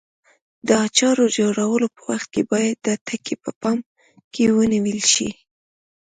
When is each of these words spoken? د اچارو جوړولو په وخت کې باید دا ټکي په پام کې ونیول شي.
د 0.67 0.69
اچارو 0.85 1.25
جوړولو 1.37 1.87
په 1.95 2.01
وخت 2.09 2.27
کې 2.33 2.41
باید 2.51 2.75
دا 2.85 2.93
ټکي 3.07 3.35
په 3.43 3.51
پام 3.61 3.77
کې 4.33 4.43
ونیول 4.57 4.99
شي. 5.13 5.29